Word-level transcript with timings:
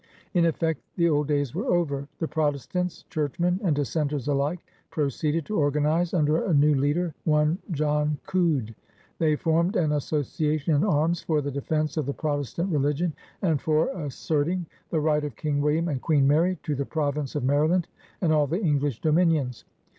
In 0.33 0.45
eflFect 0.45 0.77
the 0.95 1.07
old 1.07 1.27
days 1.27 1.53
were 1.53 1.67
over. 1.71 2.07
The 2.17 2.27
Protfes 2.27 2.67
tants. 2.67 3.03
Churchmen 3.11 3.59
and 3.63 3.75
Dissenters 3.75 4.27
alike, 4.27 4.65
proceeded 4.89 5.45
to 5.45 5.59
organize 5.59 6.11
under 6.15 6.43
a 6.43 6.55
new 6.55 6.73
leader, 6.73 7.13
one 7.23 7.59
John 7.69 8.17
Coode. 8.25 8.73
They 9.19 9.35
formed 9.35 9.75
"An 9.75 9.91
Association 9.91 10.73
m 10.73 10.85
arms 10.89 11.21
for 11.21 11.39
the 11.39 11.51
defense 11.51 11.97
of 11.97 12.07
the 12.07 12.15
Protestant 12.15 12.71
religion, 12.71 13.13
and 13.43 13.61
for 13.61 13.89
assert 13.89 14.47
ing 14.49 14.65
the 14.89 14.99
right 14.99 15.23
of 15.23 15.35
King 15.35 15.61
William 15.61 15.87
and 15.87 16.01
Queen 16.01 16.27
Mary 16.27 16.57
to 16.63 16.73
the 16.73 16.83
Province 16.87 17.35
of 17.35 17.43
Maryland 17.43 17.87
and 18.21 18.33
all 18.33 18.47
the 18.47 18.59
English 18.59 19.01
Dominions. 19.01 19.65